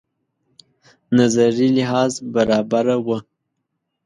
[1.17, 3.17] نظري لحاظ برابره وه.